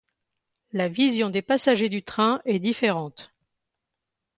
[0.71, 3.31] La vision des passagers du train est différente.